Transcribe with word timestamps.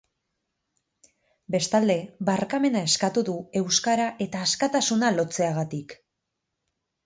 Bestalde, 1.55 1.97
barkamena 2.31 2.83
eskatu 2.93 3.25
du 3.29 3.37
euskara 3.61 4.09
eta 4.29 4.45
askatasuna 4.49 5.15
lotzeagatik. 5.23 5.99